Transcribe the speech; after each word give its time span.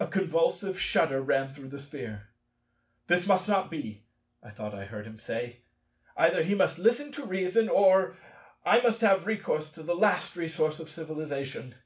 A 0.00 0.08
convulsive 0.08 0.76
shudder 0.80 1.22
ran 1.22 1.54
through 1.54 1.68
the 1.68 1.78
Sphere. 1.78 2.30
"This 3.06 3.28
must 3.28 3.48
not 3.48 3.70
be," 3.70 4.02
I 4.42 4.50
thought 4.50 4.74
I 4.74 4.86
heard 4.86 5.06
him 5.06 5.18
say: 5.18 5.60
"either 6.16 6.42
he 6.42 6.56
must 6.56 6.80
listen 6.80 7.12
to 7.12 7.24
reason, 7.24 7.68
or 7.68 8.16
I 8.64 8.80
must 8.80 9.02
have 9.02 9.24
recourse 9.24 9.70
to 9.74 9.84
the 9.84 9.94
last 9.94 10.34
resource 10.34 10.80
of 10.80 10.88
civilization." 10.88 11.76